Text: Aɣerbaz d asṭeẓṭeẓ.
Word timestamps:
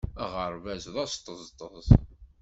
Aɣerbaz 0.23 0.83
d 0.93 0.95
asṭeẓṭeẓ. 1.03 1.87